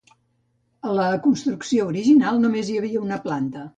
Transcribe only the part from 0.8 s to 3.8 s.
A la construcció original només hi havia una planta.